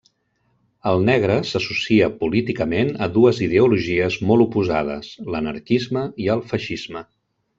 [0.91, 7.07] El negre s'associa políticament a dues ideologies molt oposades: l'anarquisme i el feixisme.